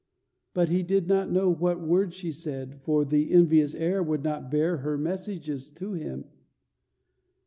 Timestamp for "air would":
3.75-4.23